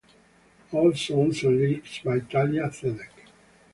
All 0.71 0.95
songs 0.95 1.43
and 1.43 1.59
lyrics 1.59 1.99
by 2.03 2.21
Thalia 2.21 2.69
Zedek. 2.69 3.09